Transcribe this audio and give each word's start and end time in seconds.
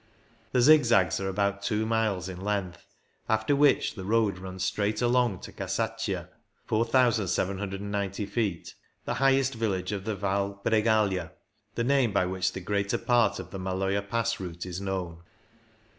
The 0.51 0.61
zig 0.61 0.83
zags 0.83 1.19
are 1.19 1.29
about 1.29 1.61
two 1.61 1.85
miles 1.85 2.27
in 2.27 2.41
length, 2.41 2.87
after 3.29 3.55
which 3.55 3.93
the 3.93 4.03
road 4.03 4.39
runs 4.39 4.63
straight 4.63 4.99
along 4.99 5.41
to 5.41 5.51
Casaccia 5.51 6.27
(4,790 6.65 8.25
ft), 8.27 8.73
the 9.05 9.13
highest 9.13 9.53
village 9.53 9.91
of 9.91 10.05
the 10.05 10.15
Val 10.15 10.59
Bregaglia, 10.65 11.33
the 11.75 11.83
name 11.83 12.13
by 12.13 12.25
which 12.25 12.53
the 12.53 12.61
greater 12.61 12.97
part 12.97 13.37
of 13.37 13.51
the 13.51 13.59
Maloja 13.59 14.01
Pass 14.01 14.39
route 14.39 14.65
is 14.65 14.81
known. 14.81 15.21